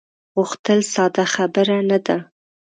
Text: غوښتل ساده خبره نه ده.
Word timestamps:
غوښتل 0.35 0.79
ساده 0.93 1.25
خبره 1.33 1.77
نه 1.89 1.99
ده. 2.05 2.17